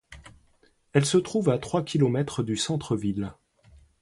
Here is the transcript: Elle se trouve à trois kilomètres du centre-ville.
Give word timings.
Elle 0.93 1.05
se 1.05 1.19
trouve 1.19 1.51
à 1.51 1.59
trois 1.59 1.83
kilomètres 1.83 2.41
du 2.41 2.57
centre-ville. 2.57 3.33